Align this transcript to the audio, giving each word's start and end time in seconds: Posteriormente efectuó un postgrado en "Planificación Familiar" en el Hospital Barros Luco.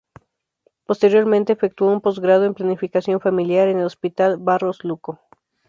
Posteriormente 0.87 1.53
efectuó 1.53 1.91
un 1.93 2.01
postgrado 2.01 2.45
en 2.45 2.55
"Planificación 2.55 3.21
Familiar" 3.21 3.67
en 3.67 3.77
el 3.81 3.85
Hospital 3.85 4.37
Barros 4.39 4.83
Luco. 4.83 5.19